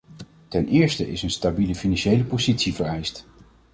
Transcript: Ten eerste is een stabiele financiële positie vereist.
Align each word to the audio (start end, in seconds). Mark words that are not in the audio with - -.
Ten 0.47 0.67
eerste 0.67 1.07
is 1.11 1.21
een 1.23 1.29
stabiele 1.29 1.75
financiële 1.75 2.23
positie 2.23 2.73
vereist. 2.73 3.25